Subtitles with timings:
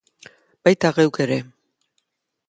[0.67, 1.37] Baita geuk ere!